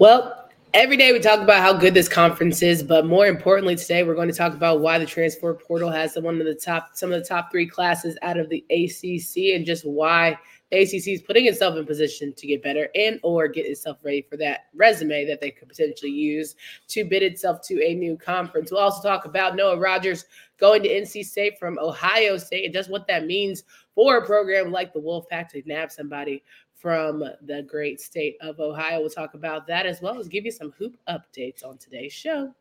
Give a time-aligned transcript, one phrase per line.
[0.00, 4.04] Well, every day we talk about how good this conference is, but more importantly, today
[4.04, 7.12] we're going to talk about why the transfer portal has one of the top, some
[7.12, 10.38] of the top three classes out of the ACC, and just why
[10.70, 14.22] the ACC is putting itself in position to get better and or get itself ready
[14.22, 16.54] for that resume that they could potentially use
[16.86, 18.70] to bid itself to a new conference.
[18.70, 20.26] We'll also talk about Noah Rogers
[20.60, 23.64] going to NC State from Ohio State and just what that means
[23.96, 26.44] for a program like the Wolfpack to nab somebody
[26.80, 29.00] from the great state of Ohio.
[29.00, 32.54] We'll talk about that as well as give you some hoop updates on today's show.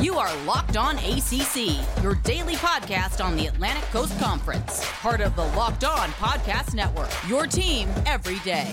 [0.00, 5.34] You are Locked On ACC, your daily podcast on the Atlantic Coast Conference, part of
[5.36, 7.10] the Locked On Podcast Network.
[7.28, 8.70] Your team every day.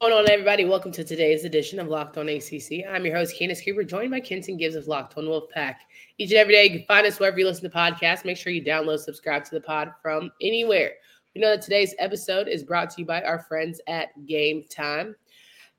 [0.00, 0.64] Going on, everybody?
[0.64, 2.86] Welcome to today's edition of Locked On ACC.
[2.88, 5.74] I'm your host, Candace Cooper, joined by Kenton Gibbs of Locked On Wolfpack.
[6.16, 8.24] Each and every day, you can find us wherever you listen to podcasts.
[8.24, 10.92] Make sure you download, subscribe to the pod from anywhere.
[11.34, 15.16] We know that today's episode is brought to you by our friends at Gametime.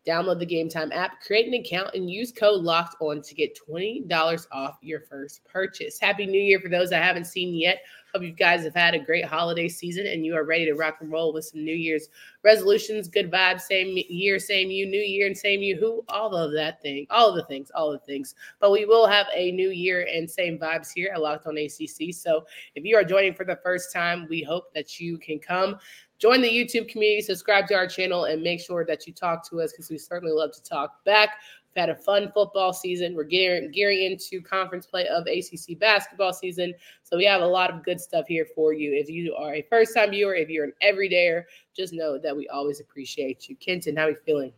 [0.08, 4.04] Download the Gametime app, create an account, and use code Locked On to get twenty
[4.06, 6.00] dollars off your first purchase.
[6.00, 7.80] Happy New Year for those I haven't seen yet.
[8.14, 10.98] Hope you guys have had a great holiday season and you are ready to rock
[11.00, 12.10] and roll with some New Year's
[12.44, 16.52] resolutions, good vibes, same year, same you, new year, and same you, who, all of
[16.54, 18.36] that thing, all of the things, all of the things.
[18.60, 22.14] But we will have a new year and same vibes here at Locked on ACC.
[22.14, 22.46] So
[22.76, 25.78] if you are joining for the first time, we hope that you can come
[26.22, 29.60] join the YouTube community, subscribe to our channel, and make sure that you talk to
[29.60, 31.40] us because we certainly love to talk back.
[31.74, 33.16] We've had a fun football season.
[33.16, 36.74] We're gearing, gearing into conference play of ACC basketball season.
[37.04, 38.94] So we have a lot of good stuff here for you.
[38.94, 42.48] If you are a first time viewer, if you're an everydayer, just know that we
[42.50, 43.56] always appreciate you.
[43.56, 44.52] Kenton, how are you feeling?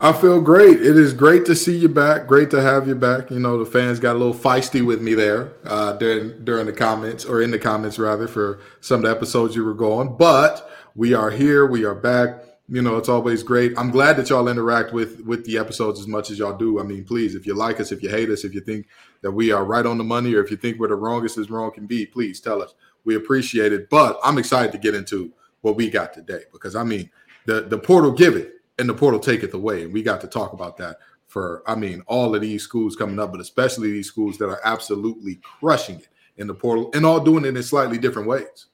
[0.00, 0.80] I feel great.
[0.80, 2.26] It is great to see you back.
[2.26, 3.30] Great to have you back.
[3.30, 6.72] You know, the fans got a little feisty with me there uh, during during the
[6.72, 10.16] comments or in the comments rather for some of the episodes you were going.
[10.16, 11.66] But we are here.
[11.66, 13.76] We are back you know, it's always great.
[13.76, 16.78] I'm glad that y'all interact with with the episodes as much as y'all do.
[16.78, 18.86] I mean, please, if you like us, if you hate us, if you think
[19.22, 21.50] that we are right on the money, or if you think we're the wrongest as
[21.50, 22.74] wrong can be, please tell us.
[23.04, 23.90] We appreciate it.
[23.90, 25.32] But I'm excited to get into
[25.62, 27.10] what we got today because I mean,
[27.46, 30.28] the the portal give it and the portal take it away, and we got to
[30.28, 34.08] talk about that for I mean, all of these schools coming up, but especially these
[34.08, 37.98] schools that are absolutely crushing it in the portal and all doing it in slightly
[37.98, 38.66] different ways.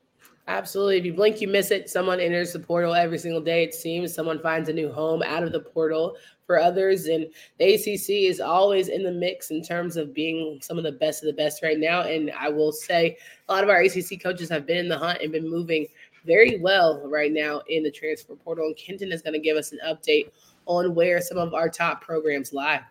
[0.48, 0.98] Absolutely.
[0.98, 1.90] If you blink, you miss it.
[1.90, 4.14] Someone enters the portal every single day, it seems.
[4.14, 7.06] Someone finds a new home out of the portal for others.
[7.06, 7.26] And
[7.58, 11.22] the ACC is always in the mix in terms of being some of the best
[11.22, 12.02] of the best right now.
[12.02, 13.16] And I will say
[13.48, 15.86] a lot of our ACC coaches have been in the hunt and been moving
[16.24, 18.66] very well right now in the transfer portal.
[18.66, 20.30] And Kenton is going to give us an update
[20.66, 22.82] on where some of our top programs lie.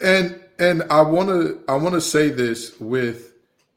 [0.00, 3.32] And and I want to I want to say this with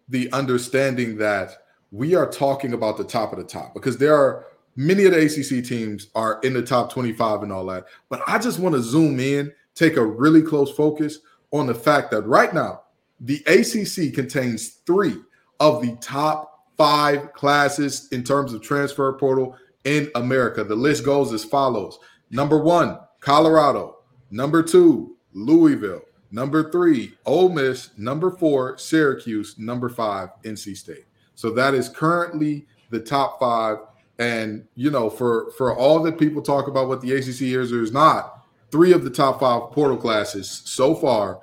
[0.10, 1.61] the understanding that
[1.92, 5.26] we are talking about the top of the top because there are many of the
[5.26, 7.86] ACC teams are in the top 25 and all that.
[8.10, 11.20] But I just want to zoom in, take a really close focus
[11.52, 12.84] on the fact that right now,
[13.20, 15.18] the ACC contains three
[15.60, 20.64] of the top five classes in terms of transfer portal in America.
[20.64, 22.00] The list goes as follows
[22.32, 23.98] number one, Colorado,
[24.32, 26.02] number two, Louisville,
[26.32, 31.06] number three, Ole Miss, number four, Syracuse, number five, NC State.
[31.36, 33.78] So that is currently the top five.
[34.20, 37.82] And you know, for for all that people talk about what the ACC is or
[37.82, 41.40] is not, three of the top five portal classes so far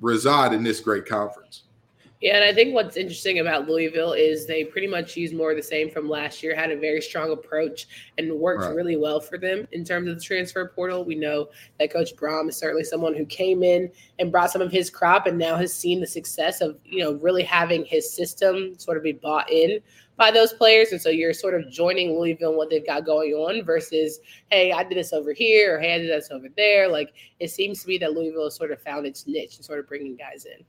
[0.00, 1.64] reside in this great conference.
[2.22, 5.56] Yeah, and I think what's interesting about Louisville is they pretty much use more of
[5.56, 8.76] the same from last year, had a very strong approach and worked right.
[8.76, 11.04] really well for them in terms of the transfer portal.
[11.04, 11.48] We know
[11.80, 13.90] that Coach Brohm is certainly someone who came in
[14.20, 17.14] and brought some of his crop and now has seen the success of, you know,
[17.14, 19.80] really having his system sort of be bought in
[20.16, 20.92] by those players.
[20.92, 24.70] And so you're sort of joining Louisville and what they've got going on versus, hey,
[24.70, 26.86] I did this over here or hey, I did this over there.
[26.86, 29.80] Like it seems to be that Louisville has sort of found its niche and sort
[29.80, 30.64] of bringing guys in.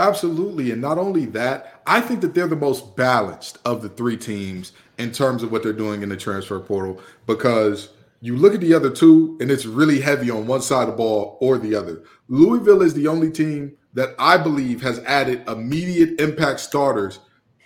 [0.00, 0.70] Absolutely.
[0.70, 4.72] And not only that, I think that they're the most balanced of the three teams
[4.96, 7.90] in terms of what they're doing in the transfer portal because
[8.22, 10.96] you look at the other two and it's really heavy on one side of the
[10.96, 12.02] ball or the other.
[12.28, 17.18] Louisville is the only team that I believe has added immediate impact starters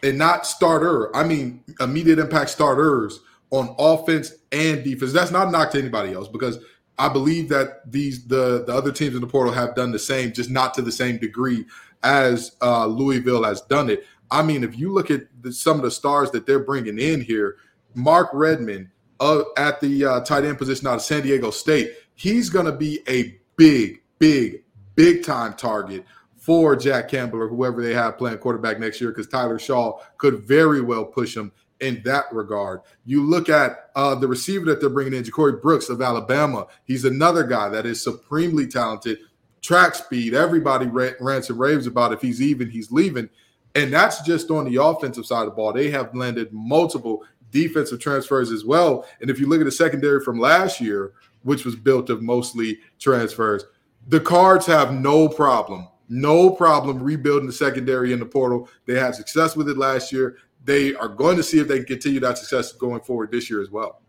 [0.03, 3.21] and not starter, I mean immediate impact starters
[3.51, 5.13] on offense and defense.
[5.13, 6.59] That's not a knock to anybody else because
[6.99, 10.33] I believe that these the the other teams in the portal have done the same,
[10.33, 11.65] just not to the same degree
[12.05, 14.07] as uh, Louisville has done it.
[14.31, 17.21] I mean, if you look at the, some of the stars that they're bringing in
[17.21, 17.57] here,
[17.95, 18.91] Mark Redman,
[19.21, 21.93] uh, at the uh, tight end position out of San Diego State.
[22.15, 24.65] He's going to be a big, big,
[24.95, 26.05] big time target
[26.37, 30.41] for Jack Campbell or whoever they have playing quarterback next year because Tyler Shough could
[30.41, 32.81] very well push him in that regard.
[33.05, 36.67] You look at uh, the receiver that they're bringing in, Ja'Corey Brooks of Alabama.
[36.85, 39.19] He's another guy that is supremely talented,
[39.65, 40.35] track speed.
[40.35, 43.31] Everybody rants and raves about if he's even, he's leaving.
[43.75, 45.73] And that's just on the offensive side of the ball.
[45.73, 49.07] They have landed multiple defensive transfers as well.
[49.23, 51.15] And if you look at the secondary from last year,
[51.45, 53.65] which was built of mostly transfers,
[54.09, 58.69] the Cards have no problem, no problem rebuilding the secondary in the portal.
[58.87, 60.37] They had success with it last year.
[60.67, 63.63] They are going to see if they can continue that success going forward this year
[63.63, 64.03] as well.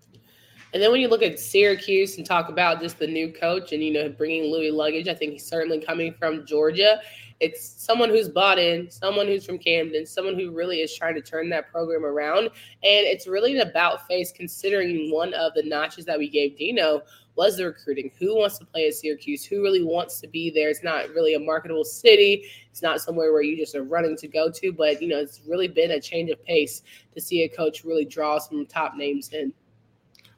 [0.75, 3.81] And then when you look at Syracuse and talk about just the new coach and
[3.81, 6.99] you know bringing Louis Luggage, I think he's certainly coming from Georgia.
[7.39, 11.21] It's someone who's bought in, someone who's from Camden, someone who really is trying to
[11.21, 12.47] turn that program around.
[12.47, 12.51] And
[12.83, 17.03] it's really an about face considering one of the notches that we gave Dino
[17.37, 18.11] was the recruiting.
[18.19, 19.45] Who wants to play at Syracuse?
[19.45, 20.67] Who really wants to be there?
[20.67, 22.47] It's not really a marketable city.
[22.69, 25.39] It's not somewhere where you just are running to go to, but you know, it's
[25.47, 26.81] really been a change of pace
[27.13, 29.53] to see a coach really draw some top names in.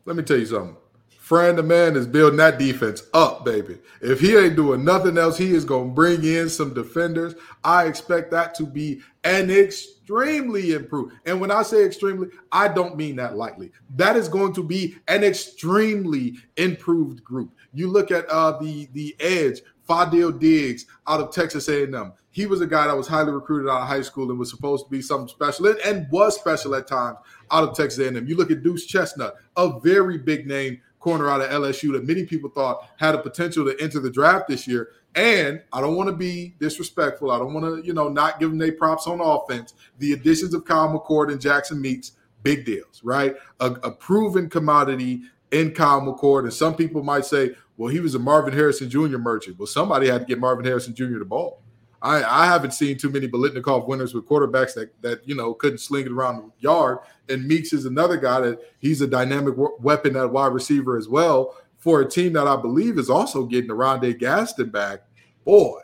[0.07, 0.77] Let me tell you something.
[1.19, 3.77] Fran the man is building that defense up, baby.
[4.01, 7.35] If he ain't doing nothing else, he is going to bring in some defenders.
[7.65, 11.15] I expect that to be an extremely improved.
[11.25, 13.73] And when I say extremely, I don't mean that lightly.
[13.97, 17.51] That is going to be an extremely improved group.
[17.73, 22.13] You look at uh, the the edge, Fadil Diggs out of Texas A&M.
[22.31, 24.85] He was a guy that was highly recruited out of high school and was supposed
[24.85, 27.17] to be something special and, and was special at times
[27.49, 28.27] out of Texas A&M.
[28.27, 32.25] You look at Deuce Chestnut, a very big name corner out of LSU that many
[32.25, 34.89] people thought had a potential to enter the draft this year.
[35.15, 37.31] And I don't want to be disrespectful.
[37.31, 39.73] I don't want to, you know, not give them their props on offense.
[39.99, 42.11] The additions of Kyle McCord and Jackson Meeks,
[42.43, 43.35] big deals, right?
[43.59, 46.43] A, a proven commodity in Kyle McCord.
[46.43, 49.17] And some people might say, well, he was a Marvin Harrison Jr.
[49.17, 49.57] merchant.
[49.57, 51.19] Well, somebody had to get Marvin Harrison Jr.
[51.19, 51.61] the ball.
[52.01, 55.79] I, I haven't seen too many Biletnikoff winners with quarterbacks that that you know couldn't
[55.79, 56.99] sling it around the yard.
[57.29, 61.55] And Meeks is another guy that he's a dynamic weapon at wide receiver as well
[61.77, 65.03] for a team that I believe is also getting Oronde Gadsden back.
[65.43, 65.81] Boy,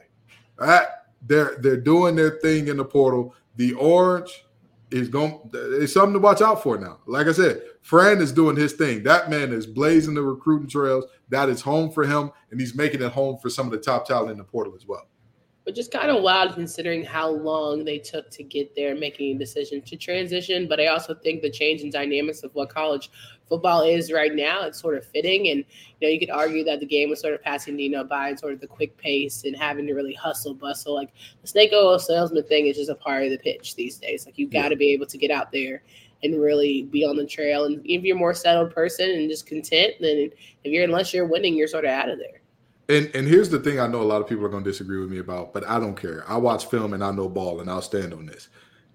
[0.60, 3.36] that they're they're doing their thing in the portal.
[3.56, 4.43] The orange
[4.94, 7.00] is going it's something to watch out for now.
[7.06, 9.04] Like I said, Fran is doing his thing.
[9.04, 11.06] That man is blazing the recruiting trails.
[11.30, 14.08] That is home for him, and he's making it home for some of the top
[14.08, 15.08] talent in the portal as well
[15.66, 19.40] but just kind of wild considering how long they took to get there, making a
[19.40, 20.68] decision to transition.
[20.68, 23.10] But I also think the change in dynamics of what college
[23.48, 25.48] football is right now, it's sort of fitting.
[25.50, 25.60] And
[26.00, 28.40] you know, you could argue that the game was sort of passing Dino by and
[28.40, 30.96] sort of the quick pace and having to really hustle, bustle.
[30.96, 31.12] Like
[31.42, 34.26] the snake oil salesman thing is just a part of the pitch these days.
[34.26, 35.84] Like you've got to be able to get out there
[36.24, 37.66] and really be on the trail.
[37.66, 40.30] And if you're a more settled person and just content, then
[40.64, 42.43] if you're unless you're winning, you're sort of out of there.
[42.94, 45.00] And and here's the thing I know a lot of people are going to disagree
[45.00, 46.24] with me about, but I don't care.
[46.28, 48.50] I watch film and I know ball and I'll stand on this.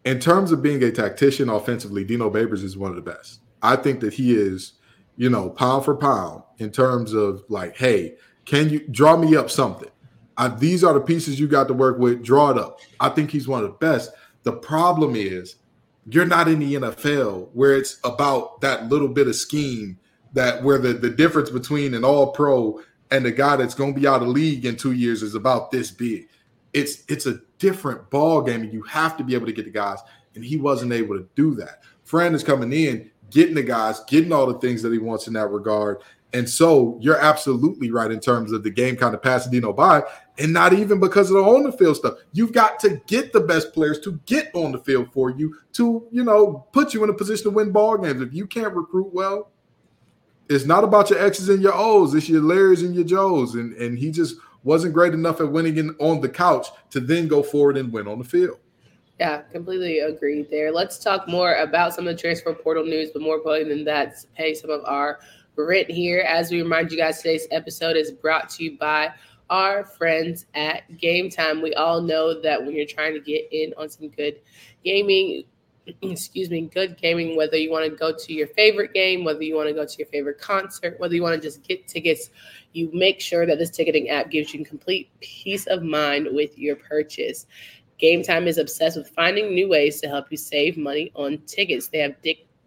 [0.05, 3.41] In terms of being a tactician offensively, Dino Babers is one of the best.
[3.61, 4.75] I think that he is,
[5.17, 8.15] you know, pound for pound in terms of like, hey,
[8.45, 9.91] can you draw me up something?
[10.37, 12.23] I, these are the pieces you got to work with.
[12.23, 12.79] Draw it up.
[13.01, 14.13] I think he's one of the best.
[14.45, 15.57] The problem is
[16.09, 19.99] you're not in the NFL where it's about that little bit of scheme
[20.35, 24.01] that where the, the difference between an all pro and the guy that's going to
[24.01, 26.29] be out of league in two years is about this big.
[26.73, 29.71] It's it's a different ball game, and you have to be able to get the
[29.71, 29.99] guys.
[30.35, 31.83] And he wasn't able to do that.
[32.05, 35.33] Fran is coming in, getting the guys, getting all the things that he wants in
[35.33, 35.99] that regard.
[36.35, 40.03] And so you're absolutely right in terms of the game kind of Dino by,
[40.37, 42.19] and not even because of the on the field stuff.
[42.33, 46.07] You've got to get the best players to get on the field for you to,
[46.13, 48.21] you know, put you in a position to win ball games.
[48.21, 49.51] If you can't recruit well,
[50.49, 52.15] it's not about your X's and your O's.
[52.15, 53.55] It's your Larry's and your Joes.
[53.55, 57.29] And and he just wasn't great enough at winning in, on the couch to then
[57.29, 58.59] go forward and win on the field.
[59.19, 60.71] Yeah, completely agreed there.
[60.71, 64.25] Let's talk more about some of the transfer portal news, but more importantly than that,
[64.37, 65.19] pay some of our
[65.57, 66.21] rent here.
[66.21, 69.13] As we remind you guys, today's episode is brought to you by
[69.51, 71.63] our friends at Gametime.
[71.63, 74.41] We all know that when you're trying to get in on some good
[74.85, 75.45] gaming,
[76.03, 79.55] excuse me, good gaming, whether you want to go to your favorite game, whether you
[79.55, 82.31] want to go to your favorite concert, whether you want to just get tickets,
[82.73, 86.77] you make sure that this ticketing app gives you complete peace of mind with your
[86.77, 87.47] purchase.
[88.01, 91.89] Gametime is obsessed with finding new ways to help you save money on tickets.
[91.89, 92.15] They have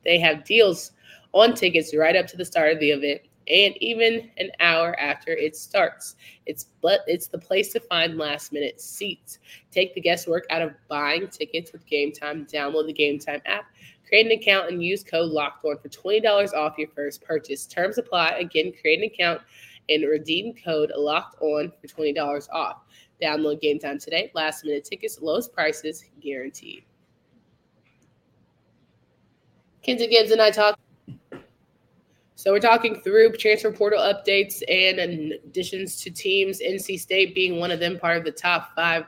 [0.03, 0.91] they have deals
[1.33, 3.21] on tickets right up to the start of the event
[3.51, 6.15] and even an hour after it starts.
[6.45, 9.39] It's but it's the place to find last minute seats.
[9.71, 12.49] Take the guesswork out of buying tickets with Gametime.
[12.49, 13.65] Download the Gametime app,
[14.11, 17.65] Create an account and use code locked on for $20 off your first purchase.
[17.65, 18.31] Terms apply.
[18.39, 19.41] Again, create an account
[19.87, 22.81] and redeem code locked on for $20 off.
[23.21, 24.29] Download game time today.
[24.33, 26.83] Last minute tickets, lowest prices guaranteed.
[29.81, 30.77] Kenton Gibbs and I talk.
[32.41, 36.59] So we're talking through transfer portal updates and additions to teams.
[36.59, 39.05] NC State being one of them, part of the top five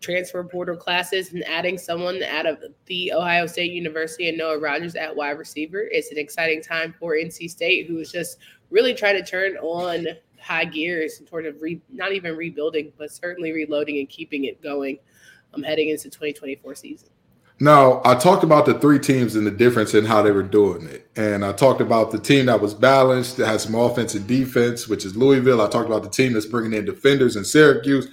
[0.00, 4.94] transfer portal classes, and adding someone out of the Ohio State University and Noah Rogers
[4.94, 5.88] at wide receiver.
[5.90, 8.38] It's an exciting time for NC State, who is just
[8.70, 10.06] really trying to turn on
[10.40, 14.62] high gears and sort of re, not even rebuilding, but certainly reloading and keeping it
[14.62, 14.98] going.
[15.52, 17.08] Um, heading into 2024 season.
[17.60, 20.86] Now, I talked about the three teams and the difference in how they were doing
[20.86, 21.10] it.
[21.16, 24.86] And I talked about the team that was balanced, that had some offense and defense,
[24.86, 25.60] which is Louisville.
[25.60, 28.06] I talked about the team that's bringing in defenders in Syracuse.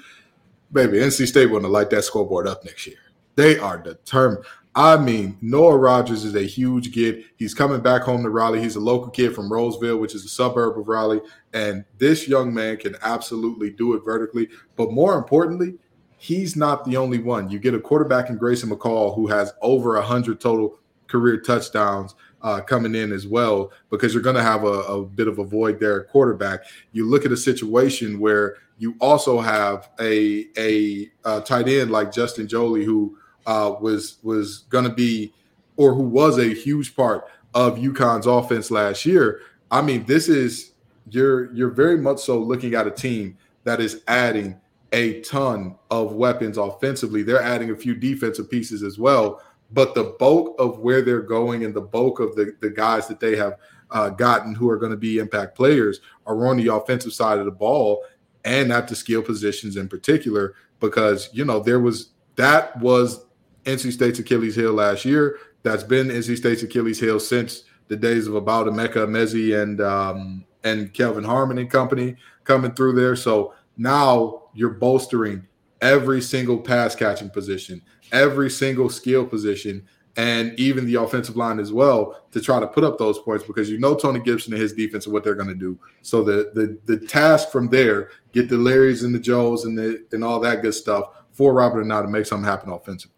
[0.71, 2.97] Baby, NC State want to light that scoreboard up next year.
[3.35, 4.45] They are determined.
[4.73, 7.23] I mean, Noah Rogers is a huge get.
[7.37, 8.61] He's coming back home to Raleigh.
[8.61, 11.21] He's a local kid from Rolesville, which is a suburb of Raleigh.
[11.53, 14.49] And this young man can absolutely do it vertically.
[14.75, 15.75] But more importantly,
[16.17, 17.49] he's not the only one.
[17.49, 22.61] You get a quarterback in Grayson McCall who has over 100 total career touchdowns uh,
[22.61, 25.79] coming in as well, because you're going to have a, a, bit of a void
[25.79, 26.61] there at quarterback.
[26.91, 32.11] You look at a situation where you also have a, a, a tight end like
[32.11, 35.33] Justin Joly who– uh, was was going to be,
[35.77, 39.41] or who was a huge part of UConn's offense last year.
[39.71, 40.71] I mean, this is
[41.09, 44.59] you're you're very much so looking at a team that is adding
[44.91, 47.23] a ton of weapons offensively.
[47.23, 49.41] They're adding a few defensive pieces as well.
[49.71, 53.19] But the bulk of where they're going and the bulk of the, the guys that
[53.19, 53.57] they have
[53.91, 57.45] uh, gotten who are going to be impact players are on the offensive side of
[57.45, 58.03] the ball
[58.43, 63.25] and at the skill positions in particular, because, you know, there was that was
[63.63, 65.39] NC State's Achilles heel last year.
[65.63, 70.45] That's been NC State's Achilles heel since the days of about Emeka Emezie and um,
[70.63, 73.15] and Kelvin Harmon and company coming through there.
[73.15, 75.47] So now you're bolstering
[75.81, 79.85] every single pass catching position, every single skill position,
[80.17, 83.69] and even the offensive line as well to try to put up those points because
[83.69, 85.77] you know Tony Gibson and his defense and what they're going to do.
[86.01, 90.05] So the the the task from there, get the Larrys and the Joes and the
[90.11, 93.15] and all that good stuff for Robert Anae to make something happen offensively.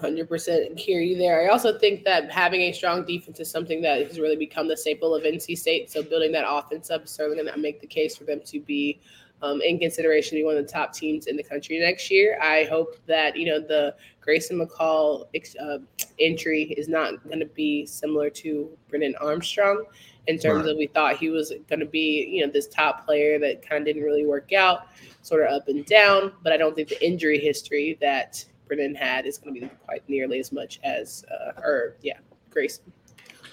[0.00, 1.42] 100% hear you there.
[1.42, 4.76] I also think that having a strong defense is something that has really become the
[4.76, 5.90] staple of NC State.
[5.90, 8.58] So building that offense up is certainly going to make the case for them to
[8.58, 9.00] be
[9.42, 12.38] um, in consideration to be one of the top teams in the country next year.
[12.40, 15.26] I hope that you know the Grayson McCall
[15.60, 15.78] uh,
[16.18, 19.84] entry is not going to be similar to Brennan Armstrong
[20.28, 20.70] in terms right.
[20.70, 23.80] of we thought he was going to be you know this top player that kind
[23.82, 24.86] of didn't really work out,
[25.22, 26.32] sort of up and down.
[26.42, 30.08] But I don't think the injury history that Brennan had is going to be quite
[30.08, 32.18] nearly as much as, uh, or yeah,
[32.50, 32.92] Grayson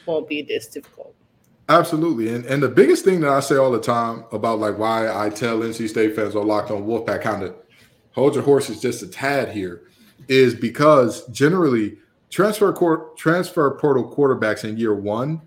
[0.06, 1.14] won't be this difficult.
[1.70, 2.34] Absolutely.
[2.34, 5.30] And and the biggest thing that I say all the time about like why I
[5.30, 7.56] tell NC State fans or locked on Wolfpack kind of
[8.12, 9.84] hold your horses just a tad here
[10.28, 11.98] is because generally
[12.32, 15.42] transfer court transfer portal quarterbacks in year one,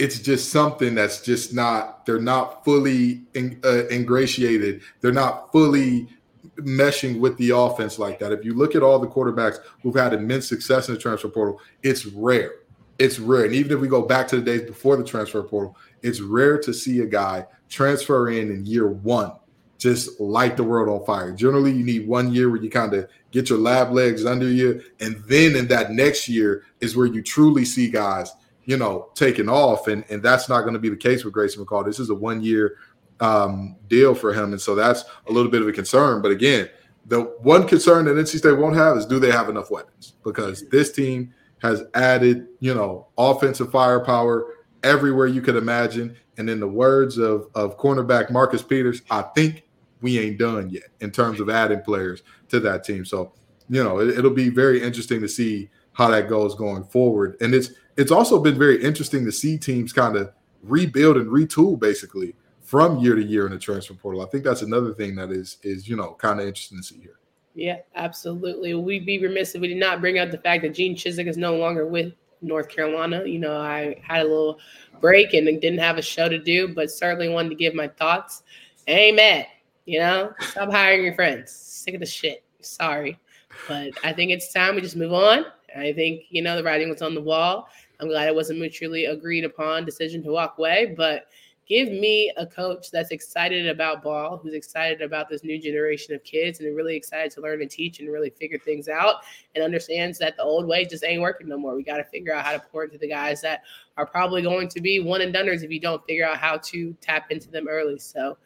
[0.00, 4.82] it's just something that's just not they're not fully in, uh, ingratiated.
[5.00, 6.08] They're not fully
[6.56, 8.32] meshing with the offense like that.
[8.32, 11.60] If you look at all the quarterbacks who've had immense success in the transfer portal,
[11.84, 12.52] it's rare.
[13.00, 13.46] It's rare.
[13.46, 16.58] And even if we go back to the days before the transfer portal, it's rare
[16.58, 19.32] to see a guy transfer in in year one,
[19.78, 21.32] just light the world on fire.
[21.32, 24.82] Generally, you need one year where you kind of get your lab legs under you.
[25.00, 28.32] And then in that next year is where you truly see guys,
[28.66, 29.88] you know, taking off.
[29.88, 31.86] And, and that's not going to be the case with Grayson McCall.
[31.86, 32.76] This is a one year
[33.20, 36.20] um, deal for him, and so that's a little bit of a concern.
[36.20, 36.68] But again,
[37.06, 40.14] the one concern that NC State won't have is do they have enough weapons?
[40.22, 46.16] Because this team has added, you know, offensive firepower everywhere you could imagine.
[46.38, 49.64] And in the words of of cornerback Marcus Peters, I think
[50.00, 53.04] we ain't done yet in terms of adding players to that team.
[53.04, 53.32] So,
[53.68, 57.36] you know, it, it'll be very interesting to see how that goes going forward.
[57.40, 61.78] And it's it's also been very interesting to see teams kind of rebuild and retool
[61.78, 64.22] basically from year to year in the transfer portal.
[64.22, 67.00] I think that's another thing that is is you know kind of interesting to see
[67.00, 67.19] here.
[67.54, 68.74] Yeah, absolutely.
[68.74, 71.36] We'd be remiss if we did not bring up the fact that Gene Chizik is
[71.36, 73.24] no longer with North Carolina.
[73.26, 74.58] You know, I had a little
[75.00, 78.42] break and didn't have a show to do, but certainly wanted to give my thoughts.
[78.88, 79.46] Amen.
[79.84, 81.50] You know, stop hiring your friends.
[81.52, 82.44] Sick of the shit.
[82.60, 83.18] Sorry.
[83.66, 85.44] But I think it's time we just move on.
[85.76, 87.68] I think, you know, the writing was on the wall.
[87.98, 91.26] I'm glad it was a mutually agreed upon decision to walk away, but
[91.70, 96.24] give me a coach that's excited about ball, who's excited about this new generation of
[96.24, 99.22] kids and really excited to learn and teach and really figure things out
[99.54, 101.76] and understands that the old way just ain't working no more.
[101.76, 103.62] We got to figure out how to pour into the guys that
[103.96, 106.92] are probably going to be one and doneers if you don't figure out how to
[107.00, 108.00] tap into them early.
[108.00, 108.36] So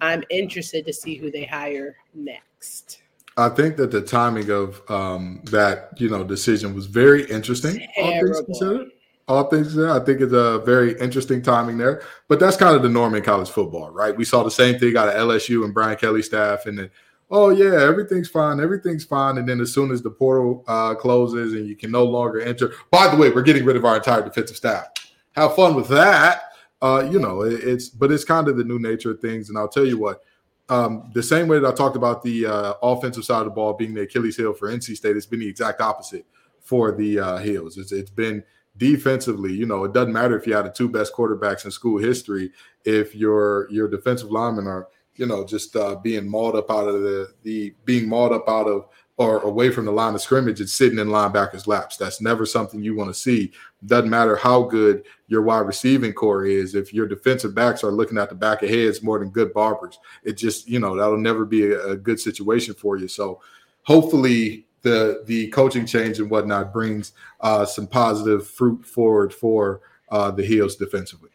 [0.00, 3.02] I'm interested to see who they hire next.
[3.36, 7.86] I think that the timing of um, that you know decision was very interesting.
[7.94, 8.88] Terrible.
[9.26, 12.02] All things I think it's a very interesting timing there.
[12.28, 14.16] But that's kind of the norm in college football, right?
[14.16, 16.90] We saw the same thing out of LSU and Brian Kelly staff, and then
[17.30, 21.54] oh yeah, everything's fine, everything's fine, and then as soon as the portal uh, closes
[21.54, 22.74] and you can no longer enter.
[22.90, 24.86] By the way, we're getting rid of our entire defensive staff.
[25.32, 26.42] Have fun with that.
[26.82, 29.56] Uh, you know, it, it's but it's kind of the new nature of things, and
[29.56, 30.22] I'll tell you what
[30.68, 33.74] um, the same way that I talked about the uh, offensive side of the ball
[33.74, 36.26] being the Achilles heel for NC State, it's been the exact opposite
[36.60, 37.76] for the uh, Heels.
[37.76, 38.42] It's, it's been
[38.76, 39.52] defensively.
[39.52, 42.52] You know, it doesn't matter if you had the two best quarterbacks in school history
[42.84, 47.02] if your your defensive linemen are you know just uh, being mauled up out of
[47.02, 50.68] the the being mauled up out of or away from the line of scrimmage and
[50.68, 51.96] sitting in linebackers' laps.
[51.96, 53.52] That's never something you want to see.
[53.86, 56.74] Doesn't matter how good your wide receiving core is.
[56.74, 60.00] If your defensive backs are looking at the back of heads more than good barbers,
[60.24, 63.08] it just you know that'll never be a, a good situation for you.
[63.08, 63.40] So
[63.82, 70.30] hopefully the the coaching change and whatnot brings uh, some positive fruit forward for uh,
[70.30, 71.30] the Heels defensively.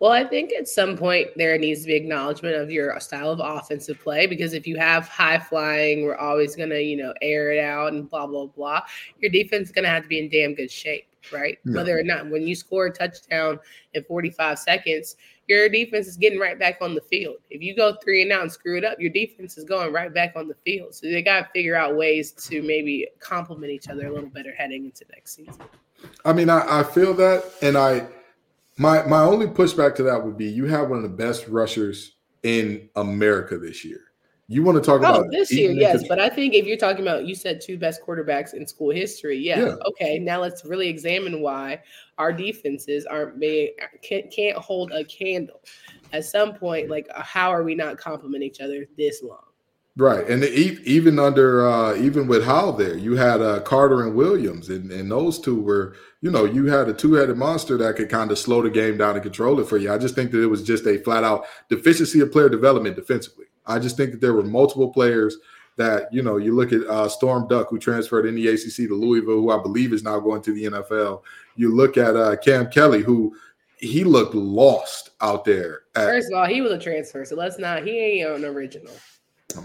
[0.00, 3.40] Well, I think at some point there needs to be acknowledgement of your style of
[3.42, 7.52] offensive play because if you have high flying, we're always going to, you know, air
[7.52, 8.82] it out and blah, blah, blah.
[9.20, 11.58] Your defense is going to have to be in damn good shape, right?
[11.64, 11.76] Yeah.
[11.76, 13.58] Whether or not when you score a touchdown
[13.94, 15.16] in 45 seconds,
[15.46, 17.36] your defense is getting right back on the field.
[17.50, 20.12] If you go three and out and screw it up, your defense is going right
[20.12, 20.94] back on the field.
[20.94, 24.54] So they got to figure out ways to maybe complement each other a little better
[24.54, 25.62] heading into next season.
[26.24, 28.06] I mean, I, I feel that, and I
[28.76, 32.16] my my only pushback to that would be you have one of the best rushers
[32.42, 34.00] in America this year.
[34.46, 37.00] You want to talk oh, about this year, yes, but I think if you're talking
[37.00, 39.74] about you said two best quarterbacks in school history, yeah, yeah.
[39.86, 40.18] okay.
[40.18, 41.80] Now let's really examine why
[42.18, 43.70] our defenses aren't being
[44.02, 45.62] can't, can't hold a candle.
[46.12, 49.38] At some point, like how are we not complimenting each other this long?
[49.96, 54.14] Right, and the, even under uh, even with Howell there, you had uh, Carter and
[54.14, 58.10] Williams, and, and those two were, you know, you had a two-headed monster that could
[58.10, 59.90] kind of slow the game down and control it for you.
[59.90, 63.46] I just think that it was just a flat-out deficiency of player development defensively.
[63.66, 65.38] I just think that there were multiple players
[65.76, 66.36] that you know.
[66.36, 69.60] You look at uh, Storm Duck, who transferred in the ACC to Louisville, who I
[69.60, 71.22] believe is now going to the NFL.
[71.56, 73.34] You look at uh, Cam Kelly, who
[73.78, 75.82] he looked lost out there.
[75.94, 77.84] At, First of all, he was a transfer, so let's not.
[77.84, 78.92] He ain't an original.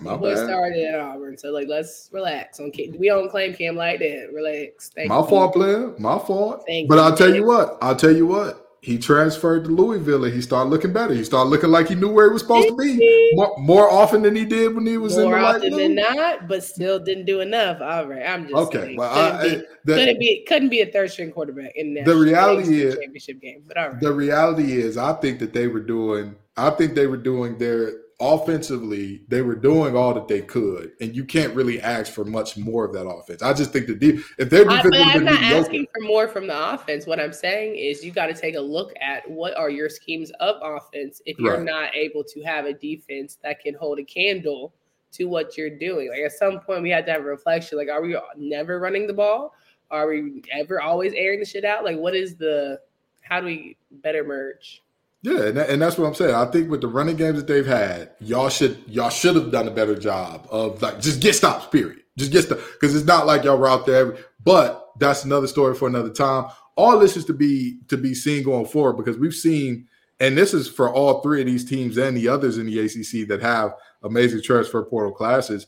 [0.02, 2.60] My boy started at Auburn, so like let's relax.
[2.60, 4.30] On we don't claim Cam like that.
[4.34, 4.90] Relax.
[4.90, 5.28] Thank My you.
[5.28, 5.96] fault, player.
[5.98, 6.64] My fault.
[6.68, 7.02] Thank but you.
[7.02, 7.78] I'll tell you what.
[7.82, 8.69] I'll tell you what.
[8.82, 11.14] He transferred to Louisville and he started looking better.
[11.14, 14.22] He started looking like he knew where he was supposed to be more, more often
[14.22, 16.98] than he did when he was more in the More often than not, but still
[16.98, 17.82] didn't do enough.
[17.82, 18.80] All right, I'm just okay.
[18.80, 21.94] Saying, well, couldn't, I, be, the, couldn't be couldn't be a third string quarterback in
[21.94, 23.64] the reality is championship game.
[23.68, 26.36] But all right, the reality is, I think that they were doing.
[26.56, 31.16] I think they were doing their offensively, they were doing all that they could, and
[31.16, 33.42] you can't really ask for much more of that offense.
[33.42, 36.48] I just think the deep if they're defense I, am not asking for more from
[36.48, 37.06] the offense.
[37.06, 40.32] What I'm saying is you got to take a look at what are your schemes
[40.40, 41.64] of offense if you're right.
[41.64, 44.74] not able to have a defense that can hold a candle
[45.14, 46.10] to what you're doing.
[46.10, 47.78] Like at some point, we had to have a reflection.
[47.78, 49.54] Like, are we never running the ball?
[49.92, 51.84] Are we ever always airing the shit out?
[51.84, 52.80] Like, what is the?
[53.22, 54.82] How do we better merge?
[55.22, 56.34] Yeah, and, that, and that's what I'm saying.
[56.34, 59.68] I think with the running games that they've had, y'all should y'all should have done
[59.68, 61.68] a better job of like just get stops.
[61.68, 62.00] Period.
[62.18, 64.18] Just get stuff because it's not like y'all were out there.
[64.44, 66.46] But that's another story for another time.
[66.78, 69.88] All this is to be to be seen going forward because we've seen,
[70.22, 73.28] and this is for all three of these teams and the others in the ACC
[73.28, 75.68] that have amazing transfer portal classes.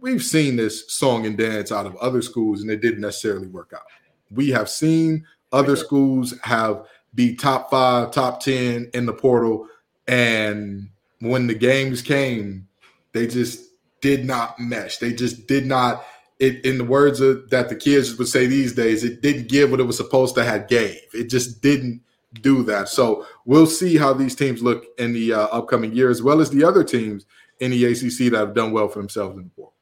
[0.00, 3.72] We've seen this song and dance out of other schools, and it didn't necessarily work
[3.74, 3.86] out.
[4.30, 9.68] We have seen other schools have be top five, top 10 in the portal.
[10.06, 12.68] And when the games came,
[13.12, 13.62] they just
[14.00, 14.98] did not mesh.
[14.98, 16.04] They just did not,
[16.38, 19.70] it in the words of, that the kids would say these days, it didn't give
[19.70, 21.00] what it was supposed to have gave.
[21.12, 22.02] It just didn't
[22.40, 22.88] do that.
[22.88, 26.50] So we'll see how these teams look in the uh, upcoming year, as well as
[26.50, 27.24] the other teams
[27.60, 29.73] in the ACC that have done well for themselves in the portal.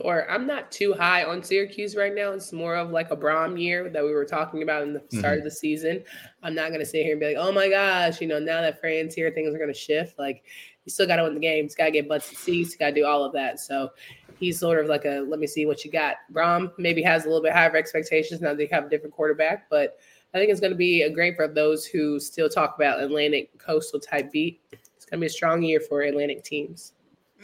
[0.00, 0.26] Sure.
[0.28, 2.32] I'm not too high on Syracuse right now.
[2.32, 5.24] It's more of like a Brohm year that we were talking about in the start
[5.24, 5.38] mm-hmm.
[5.38, 6.02] of the season.
[6.42, 8.60] I'm not going to sit here and be like, oh my gosh, you know, now
[8.60, 10.18] that Fran's here, things are going to shift.
[10.18, 10.42] Like,
[10.84, 11.64] you still got to win the game.
[11.64, 12.76] He's got to get butts and seats.
[12.76, 13.60] Got to do all of that.
[13.60, 13.90] So
[14.38, 16.16] he's sort of like a let me see what you got.
[16.32, 19.98] Brohm maybe has a little bit higher expectations now they have a different quarterback, but
[20.34, 23.56] I think it's going to be a great for those who still talk about Atlantic
[23.58, 24.60] coastal type beat.
[24.72, 26.94] It's going to be a strong year for Atlantic teams.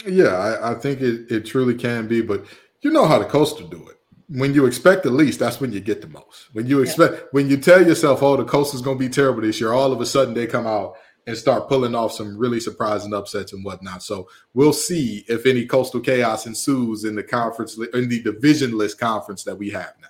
[0.07, 2.44] Yeah, I, I think it, it truly can be, but
[2.83, 3.96] you know how the coastal do it.
[4.29, 6.48] When you expect the least, that's when you get the most.
[6.53, 7.20] When you expect, yeah.
[7.33, 9.92] when you tell yourself, "Oh, the coast is going to be terrible this year," all
[9.92, 10.94] of a sudden they come out
[11.26, 14.03] and start pulling off some really surprising upsets and whatnot.
[14.03, 19.44] So we'll see if any coastal chaos ensues in the conference in the divisionless conference
[19.44, 20.09] that we have now.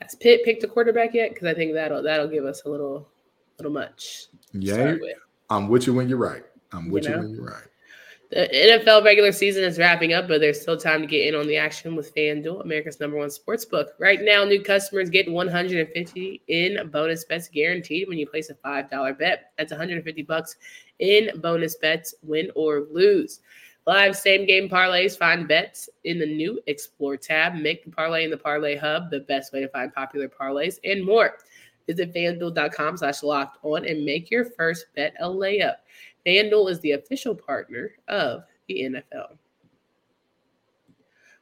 [0.00, 1.30] Has Pitt picked a quarterback yet?
[1.30, 3.08] Because I think that'll that'll give us a little
[3.58, 4.26] little much.
[4.52, 4.96] Yeah,
[5.50, 6.44] I'm with you when you're right.
[6.72, 7.16] I'm with you, know?
[7.16, 7.68] you when you're right.
[8.32, 11.46] The NFL regular season is wrapping up, but there's still time to get in on
[11.46, 13.88] the action with FanDuel, America's number one sports book.
[13.98, 19.18] Right now, new customers get 150 in bonus bets guaranteed when you place a $5
[19.18, 19.52] bet.
[19.58, 20.56] That's 150 bucks
[20.98, 23.40] in bonus bets, win or lose.
[23.86, 27.56] Live same game parlays, find bets in the new Explore tab.
[27.56, 31.04] Make the parlay in the Parlay Hub, the best way to find popular parlays, and
[31.04, 31.36] more.
[31.86, 35.74] Visit fanduel.com slash locked on and make your first bet a layup.
[36.26, 39.36] FanDuel is the official partner of the NFL.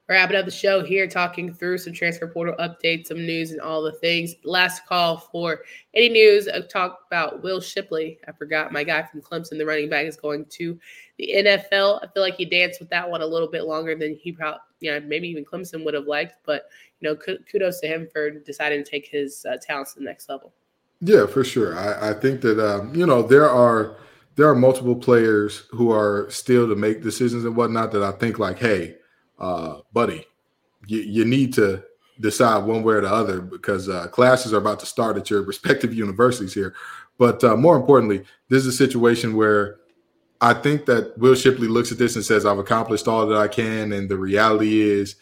[0.08, 3.80] Wrapping up the show here, talking through some transfer portal updates, some news, and all
[3.80, 4.34] the things.
[4.42, 5.60] Last call for
[5.94, 6.48] any news.
[6.48, 8.18] I've talked about Will Shipley.
[8.26, 10.76] I forgot my guy from Clemson, the running back, is going to
[11.16, 12.00] the NFL.
[12.02, 14.58] I feel like he danced with that one a little bit longer than he probably,
[14.80, 16.38] you know, maybe even Clemson would have liked.
[16.44, 16.64] But
[16.98, 20.28] you know, kudos to him for deciding to take his uh, talents to the next
[20.28, 20.52] level.
[21.00, 21.78] Yeah, for sure.
[21.78, 23.96] I, I think that um, you know there are
[24.36, 28.38] there are multiple players who are still to make decisions and whatnot that I think
[28.38, 28.96] like, hey,
[29.38, 30.26] uh, buddy,
[30.86, 31.82] you, you need to
[32.20, 35.42] decide one way or the other because uh, classes are about to start at your
[35.42, 36.74] respective universities here.
[37.18, 39.76] But uh, more importantly, this is a situation where
[40.40, 43.48] I think that Will Shipley looks at this and says, "I've accomplished all that I
[43.48, 45.16] can," and the reality is,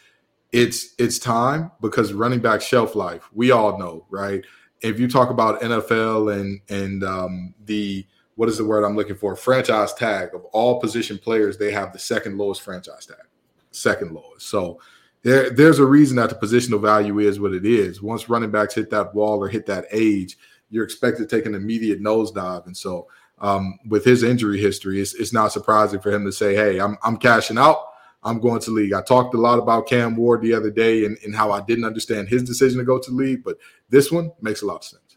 [0.53, 3.29] it's it's time because running back shelf life.
[3.33, 4.45] We all know, right?
[4.81, 8.07] If you talk about NFL and and um, the
[8.39, 9.35] what is the word I'm looking for?
[9.35, 13.27] Franchise tag of all position players, they have the second lowest franchise tag,
[13.73, 14.47] second lowest.
[14.47, 14.79] So
[15.23, 18.01] there, there's a reason that the positional value is what it is.
[18.01, 20.39] Once running backs hit that wall or hit that age,
[20.71, 22.65] you're expected to take an immediate nosedive.
[22.67, 23.09] And so
[23.41, 26.97] um, with his injury history, it's, it's not surprising for him to say, "Hey, I'm
[27.03, 27.87] I'm cashing out."
[28.25, 28.93] I'm going to league.
[28.93, 31.85] I talked a lot about Cam Ward the other day and, and how I didn't
[31.85, 33.59] understand his decision to go to league, but
[33.91, 35.08] this one makes a lot of sense.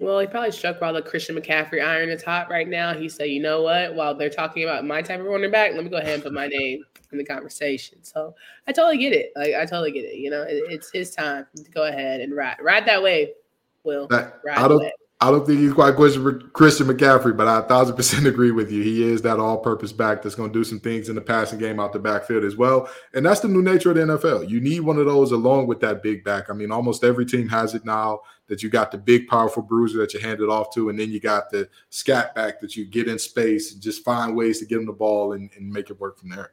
[0.00, 2.94] Well, he probably struck while the Christian McCaffrey iron is hot right now.
[2.94, 3.94] He said, you know what?
[3.94, 6.32] While they're talking about my type of running back, let me go ahead and put
[6.32, 7.98] my name in the conversation.
[8.02, 8.34] So
[8.68, 9.32] I totally get it.
[9.34, 10.16] Like I totally get it.
[10.16, 13.28] You know, it, it's his time to go ahead and ride ride that wave.
[13.82, 14.06] Will
[14.44, 14.58] ride
[15.20, 18.82] I don't think he's quite Christian McCaffrey, but I a thousand percent agree with you.
[18.82, 21.80] He is that all-purpose back that's going to do some things in the passing game
[21.80, 22.88] out the backfield as well.
[23.14, 24.48] And that's the new nature of the NFL.
[24.48, 26.50] You need one of those along with that big back.
[26.50, 28.20] I mean, almost every team has it now.
[28.46, 31.10] That you got the big, powerful bruiser that you hand it off to, and then
[31.10, 34.64] you got the scat back that you get in space and just find ways to
[34.64, 36.52] get him the ball and, and make it work from there.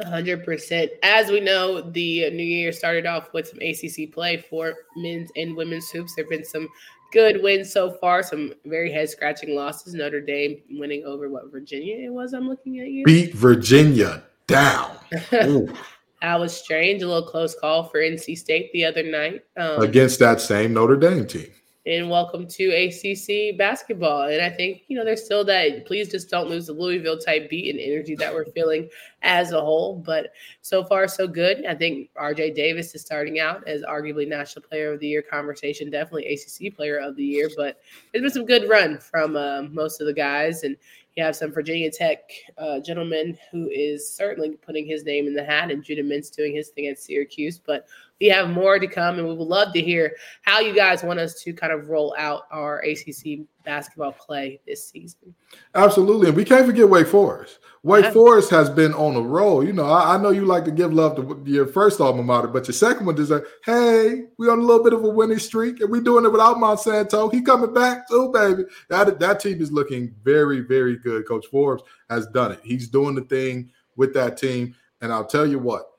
[0.00, 0.88] 100%.
[1.02, 5.54] As we know, the new year started off with some ACC play for men's and
[5.54, 6.14] women's hoops.
[6.14, 6.66] There have been some
[7.12, 8.22] good wins so far.
[8.22, 9.94] Some very head scratching losses.
[9.94, 12.32] Notre Dame winning over what Virginia it was.
[12.32, 13.04] I'm looking at you.
[13.04, 14.96] Beat Virginia down.
[15.30, 17.02] that was strange.
[17.02, 20.96] A little close call for NC State the other night um, against that same Notre
[20.96, 21.50] Dame team
[21.84, 24.28] and welcome to ACC basketball.
[24.28, 27.50] And I think, you know, there's still that please just don't lose the Louisville type
[27.50, 28.88] beat and energy that we're feeling
[29.22, 29.96] as a whole.
[29.96, 31.66] But so far, so good.
[31.66, 35.90] I think RJ Davis is starting out as arguably National Player of the Year conversation,
[35.90, 37.48] definitely ACC Player of the Year.
[37.56, 37.80] But
[38.12, 40.62] there's been some good run from uh, most of the guys.
[40.62, 40.76] And
[41.16, 45.44] you have some Virginia Tech uh, gentleman who is certainly putting his name in the
[45.44, 47.58] hat, and Judah Mintz doing his thing at Syracuse.
[47.58, 47.86] But
[48.22, 51.18] we have more to come, and we would love to hear how you guys want
[51.18, 55.34] us to kind of roll out our ACC basketball play this season.
[55.74, 57.58] Absolutely, and we can't forget Wake Forest.
[57.82, 58.12] Wake yeah.
[58.12, 59.64] Forest has been on a roll.
[59.64, 62.46] You know, I, I, know you like to give love to your first alma mater,
[62.46, 65.40] but your second one is like, hey, we on a little bit of a winning
[65.40, 67.32] streak, and we doing it without Monsanto.
[67.32, 68.62] He coming back too, baby.
[68.88, 71.26] That that team is looking very, very good.
[71.26, 72.60] Coach Forbes has done it.
[72.62, 75.91] He's doing the thing with that team, and I'll tell you what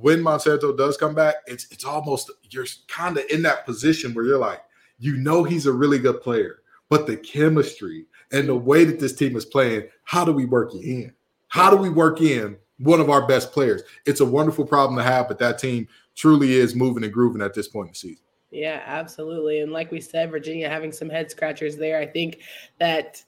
[0.00, 4.24] when Monsanto does come back, it's it's almost you're kind of in that position where
[4.24, 4.62] you're like,
[4.98, 9.14] you know, he's a really good player, but the chemistry and the way that this
[9.14, 11.14] team is playing, how do we work you in?
[11.48, 13.82] How do we work in one of our best players?
[14.06, 17.54] It's a wonderful problem to have, but that team truly is moving and grooving at
[17.54, 18.24] this point in the season.
[18.50, 19.60] Yeah, absolutely.
[19.60, 21.98] And like we said, Virginia having some head scratchers there.
[21.98, 22.40] I think
[22.78, 23.22] that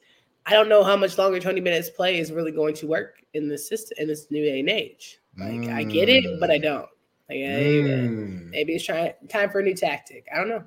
[0.46, 3.48] I don't know how much longer 20 minutes play is really going to work in
[3.48, 5.18] this system in this new day and age.
[5.36, 5.74] Like mm.
[5.74, 6.88] I get it, but I don't.
[7.28, 8.50] Like mm.
[8.50, 10.26] maybe it's trying time for a new tactic.
[10.32, 10.64] I don't know.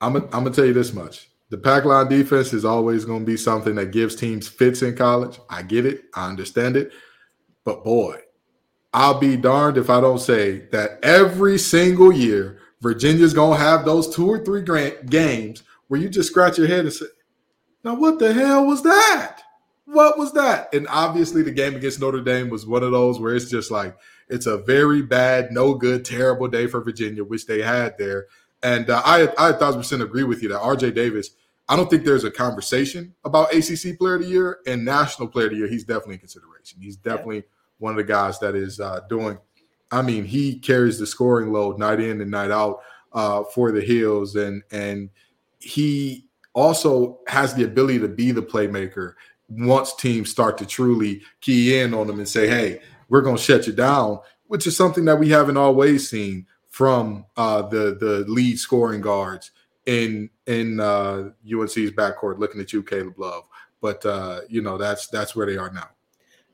[0.00, 3.20] I'm gonna, I'm gonna tell you this much: the pack line defense is always going
[3.20, 5.38] to be something that gives teams fits in college.
[5.50, 6.92] I get it, I understand it,
[7.64, 8.18] but boy,
[8.92, 13.84] I'll be darned if I don't say that every single year Virginia's going to have
[13.84, 14.62] those two or three
[15.06, 17.06] games where you just scratch your head and say,
[17.82, 19.33] "Now what the hell was that?"
[19.86, 20.72] What was that?
[20.72, 23.96] And obviously, the game against Notre Dame was one of those where it's just like
[24.28, 28.26] it's a very bad, no good, terrible day for Virginia, which they had there.
[28.62, 31.30] And uh, I, I a thousand percent agree with you that RJ Davis.
[31.68, 35.46] I don't think there's a conversation about ACC Player of the Year and National Player
[35.46, 35.68] of the Year.
[35.68, 36.80] He's definitely in consideration.
[36.80, 37.42] He's definitely yeah.
[37.78, 39.38] one of the guys that is uh, doing.
[39.90, 42.80] I mean, he carries the scoring load night in and night out
[43.12, 45.10] uh, for the Heels, and and
[45.58, 49.14] he also has the ability to be the playmaker
[49.48, 53.42] once teams start to truly key in on them and say, "Hey, we're going to
[53.42, 58.24] shut you down," which is something that we haven't always seen from uh, the the
[58.28, 59.52] lead scoring guards
[59.86, 62.38] in in uh, UNC's backcourt.
[62.38, 63.44] Looking at you, Caleb Love,
[63.80, 65.88] but uh, you know that's that's where they are now.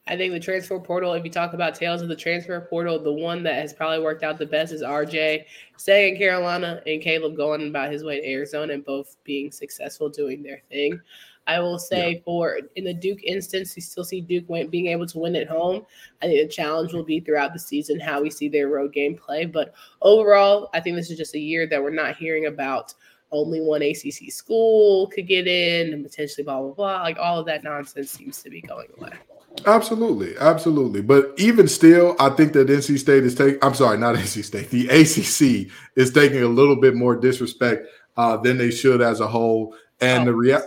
[0.07, 3.13] I think the transfer portal, if you talk about tales of the transfer portal, the
[3.13, 5.45] one that has probably worked out the best is RJ
[5.77, 10.09] staying in Carolina and Caleb going about his way to Arizona and both being successful
[10.09, 11.01] doing their thing.
[11.47, 12.21] I will say yeah.
[12.25, 15.49] for in the Duke instance, you still see Duke win, being able to win at
[15.49, 15.85] home.
[16.23, 19.17] I think the challenge will be throughout the season how we see their road game
[19.17, 19.47] play.
[19.47, 22.95] But overall, I think this is just a year that we're not hearing about
[23.33, 27.03] only one ACC school could get in and potentially blah blah blah.
[27.03, 29.13] Like all of that nonsense seems to be going away.
[29.67, 31.03] Absolutely, absolutely.
[31.03, 33.59] But even still, I think that NC State is taking.
[33.63, 34.71] I'm sorry, not NC State.
[34.71, 39.27] The ACC is taking a little bit more disrespect uh, than they should as a
[39.27, 39.75] whole.
[40.01, 40.27] And oh.
[40.27, 40.63] the real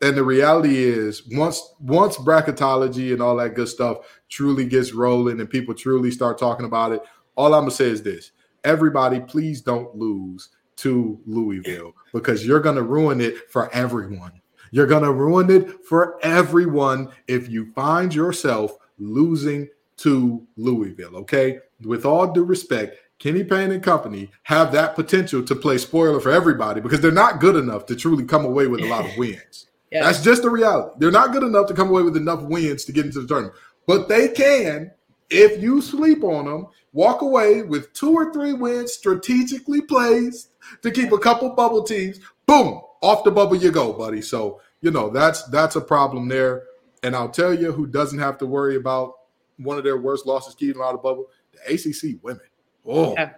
[0.00, 5.40] and the reality is once once bracketology and all that good stuff truly gets rolling
[5.40, 7.02] and people truly start talking about it
[7.38, 8.32] all i'm gonna say is this.
[8.64, 14.32] Everybody please don't lose to louisville because you're gonna ruin it for everyone.
[14.72, 21.60] You're gonna ruin it for everyone if you find yourself losing to louisville okay?
[21.84, 26.32] With all due respect Kenny Payne and company have that potential to play spoiler for
[26.32, 29.66] everybody because they're not good enough to truly come away with a lot of wins.
[29.90, 30.04] Yeah.
[30.04, 30.96] That's just the reality.
[30.98, 33.54] They're not good enough to come away with enough wins to get into the tournament,
[33.86, 34.90] but they can
[35.30, 36.66] if you sleep on them.
[36.92, 40.50] Walk away with two or three wins, strategically placed
[40.82, 42.18] to keep a couple bubble teams.
[42.46, 44.22] Boom, off the bubble you go, buddy.
[44.22, 46.64] So you know that's that's a problem there.
[47.02, 49.14] And I'll tell you who doesn't have to worry about
[49.58, 52.40] one of their worst losses keeping out of bubble: the ACC women.
[52.86, 53.32] Oh, yeah.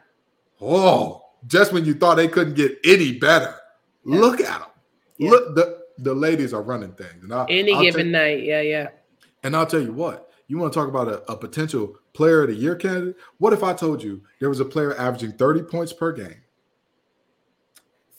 [0.60, 3.54] oh, just when you thought they couldn't get any better,
[4.04, 4.20] yeah.
[4.20, 4.68] look at them.
[5.18, 5.30] Yeah.
[5.30, 7.22] Look the the ladies are running things.
[7.22, 8.88] And I, Any I'll given night, yeah, yeah.
[9.42, 12.48] And I'll tell you what, you want to talk about a, a, potential player of
[12.48, 13.16] the year candidate?
[13.38, 16.42] What if I told you there was a player averaging 30 points per game,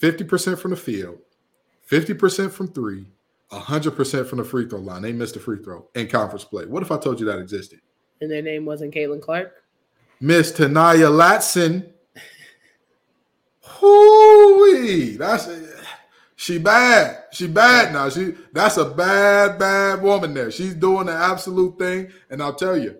[0.02, 1.20] 50% from the field,
[1.90, 3.06] 50% from three,
[3.52, 5.02] 100% from the free throw line?
[5.02, 6.66] They missed a free throw in conference play.
[6.66, 7.82] What if I told you that existed?
[8.22, 9.54] And their name wasn't Caitlin Clark?
[10.20, 11.92] Miss Ta'Niya Latson.
[13.62, 15.48] Hooey, that's
[16.42, 17.26] she bad.
[17.32, 18.10] She bad now.
[18.10, 20.50] She that's a bad, bad woman there.
[20.50, 22.12] She's doing the absolute thing.
[22.32, 22.98] And I'll tell you,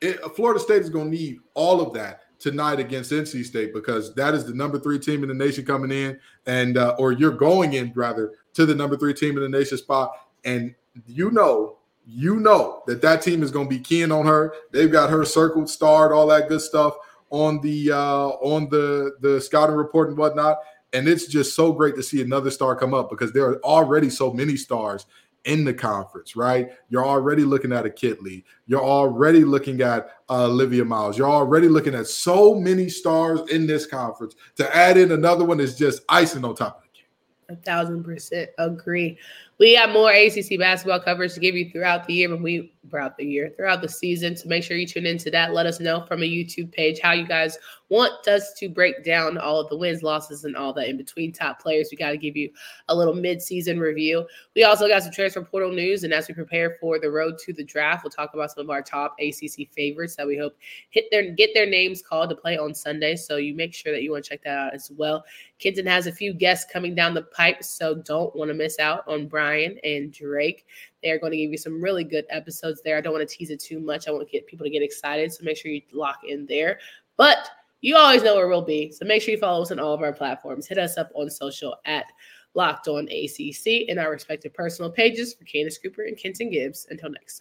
[0.00, 4.14] it, Florida State is going to need all of that tonight against NC State because
[4.14, 7.32] that is the number three team in the nation coming in, and uh, or you're
[7.32, 10.12] going in rather to the number three team in the nation spot,
[10.46, 10.74] and
[11.06, 14.54] you know, you know that that team is going to be keen on her.
[14.72, 16.96] They've got her circled, starred, all that good stuff
[17.28, 20.60] on the uh, on the the scouting report and whatnot.
[20.92, 24.10] And it's just so great to see another star come up because there are already
[24.10, 25.06] so many stars
[25.44, 26.70] in the conference, right?
[26.88, 28.44] You're already looking at a Kitley.
[28.66, 31.16] You're already looking at uh, Olivia Miles.
[31.16, 34.34] You're already looking at so many stars in this conference.
[34.56, 37.08] To add in another one is just icing on top of the cake.
[37.48, 39.18] A thousand percent agree.
[39.60, 43.16] We have more ACC basketball coverage to give you throughout the year, but we throughout
[43.18, 44.34] the year, throughout the season.
[44.34, 45.52] So make sure you tune into that.
[45.52, 47.58] Let us know from a YouTube page how you guys
[47.90, 51.32] want us to break down all of the wins, losses, and all that in between
[51.32, 51.88] top players.
[51.90, 52.50] We got to give you
[52.88, 54.26] a little mid-season review.
[54.54, 57.52] We also got some transfer portal news, and as we prepare for the road to
[57.52, 60.56] the draft, we'll talk about some of our top ACC favorites that we hope
[60.90, 63.16] hit their get their names called to play on Sunday.
[63.16, 65.24] So you make sure that you want to check that out as well.
[65.58, 69.06] Kenton has a few guests coming down the pipe, so don't want to miss out
[69.06, 70.66] on Brian and Drake.
[71.02, 72.96] They're going to give you some really good episodes there.
[72.96, 74.08] I don't want to tease it too much.
[74.08, 75.32] I want to get people to get excited.
[75.32, 76.78] So make sure you lock in there.
[77.16, 78.92] But you always know where we'll be.
[78.92, 80.66] So make sure you follow us on all of our platforms.
[80.66, 82.06] Hit us up on social at
[82.54, 86.86] Locked On ACC and our respective personal pages for Candace Cooper and Kenton Gibbs.
[86.90, 87.38] Until next time.